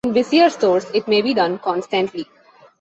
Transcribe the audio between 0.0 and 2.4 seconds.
In busier stores it may be done constantly.